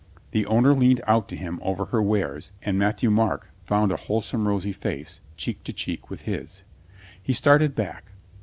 The 0.31 0.47
owner 0.47 0.73
leaned 0.73 0.99
out 1.05 1.29
to 1.29 1.35
him 1.35 1.59
over 1.61 1.85
her 1.85 2.01
wares 2.01 2.51
and 2.63 2.75
Matthieu 2.79 3.11
M.arc 3.11 3.51
found 3.67 3.91
a 3.91 3.97
wholesome 3.97 4.47
rosy 4.47 4.71
face 4.73 5.19
cheek 5.37 5.63
to 5.65 5.71
cheek 5.73 6.09
with 6.09 6.23
his. 6.23 6.63
He 7.21 7.33
started 7.33 7.75
back. 7.75 8.11